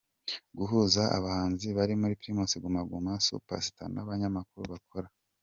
guhuza 0.57 1.01
abahanzi 1.17 1.67
bari 1.77 1.93
muri 2.01 2.13
Primus 2.21 2.51
Guma 2.63 2.81
Guma 2.89 3.13
Super 3.27 3.59
Star 3.67 3.89
nabanyamakuru 3.93 4.63
bakora. 4.73 5.07